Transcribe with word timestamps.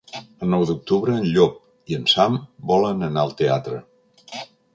El 0.19 0.47
nou 0.53 0.63
d'octubre 0.69 1.17
en 1.17 1.27
Llop 1.35 1.93
i 1.93 1.99
en 1.99 2.07
Sam 2.15 2.39
volen 2.73 3.09
anar 3.11 3.27
al 3.27 3.37
teatre. 3.45 3.85